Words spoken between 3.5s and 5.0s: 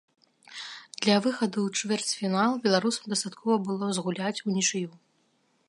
было згуляць унічыю.